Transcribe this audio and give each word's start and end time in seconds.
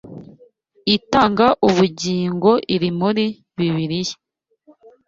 itanga 0.95 1.47
ubugingo 1.67 2.51
iri 2.75 2.89
muri 2.99 3.25
Bibiliya. 3.57 4.15